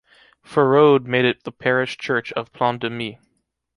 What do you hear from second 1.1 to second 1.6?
it the